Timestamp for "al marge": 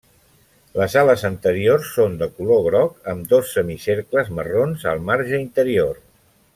4.95-5.45